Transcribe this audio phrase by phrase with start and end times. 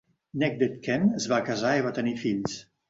[0.43, 2.63] Necdet Kent es va casar i va tenir fills.